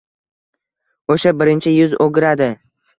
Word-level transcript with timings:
o'sha 1.17 1.35
birinchi 1.45 1.77
yuz 1.79 1.97
o'giradi. 2.09 2.55